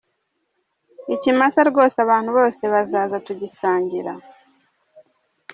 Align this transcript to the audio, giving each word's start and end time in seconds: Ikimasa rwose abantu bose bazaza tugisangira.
Ikimasa 1.15 1.59
rwose 1.69 1.97
abantu 2.05 2.29
bose 2.37 2.61
bazaza 2.73 3.17
tugisangira. 3.25 4.11